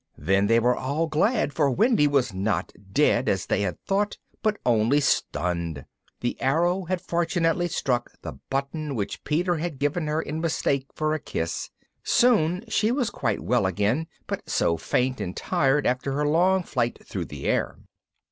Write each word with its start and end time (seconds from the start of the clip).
Then 0.17 0.47
they 0.47 0.59
were 0.59 0.75
all 0.75 1.05
glad, 1.05 1.53
for 1.53 1.69
Wendy 1.69 2.07
was 2.07 2.33
not 2.33 2.71
dead, 2.91 3.29
as 3.29 3.45
they 3.45 3.61
had 3.61 3.79
thought, 3.85 4.17
but 4.41 4.57
only 4.65 4.99
stunned. 4.99 5.85
The 6.21 6.41
arrow 6.41 6.85
had 6.85 6.99
fortunately 7.01 7.67
struck 7.67 8.09
the 8.23 8.39
button 8.49 8.95
which 8.95 9.23
Peter 9.23 9.57
had 9.57 9.77
given 9.77 10.07
her 10.07 10.19
in 10.19 10.41
mistake 10.41 10.87
for 10.95 11.13
a 11.13 11.19
kiss. 11.19 11.69
Soon 12.03 12.63
she 12.67 12.91
was 12.91 13.11
quite 13.11 13.41
well 13.41 13.67
again, 13.67 14.07
but 14.25 14.49
so 14.49 14.75
faint 14.75 15.21
and 15.21 15.37
tired 15.37 15.85
after 15.85 16.13
her 16.13 16.25
long 16.27 16.63
flight 16.63 16.97
through 17.05 17.25
the 17.25 17.45
air. 17.45 17.77